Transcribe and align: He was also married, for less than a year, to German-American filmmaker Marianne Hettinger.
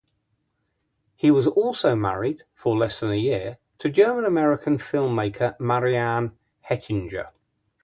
He 1.15 1.29
was 1.29 1.45
also 1.45 1.93
married, 1.95 2.41
for 2.55 2.75
less 2.75 2.99
than 2.99 3.11
a 3.11 3.13
year, 3.13 3.59
to 3.77 3.89
German-American 3.91 4.79
filmmaker 4.79 5.55
Marianne 5.59 6.31
Hettinger. 6.67 7.29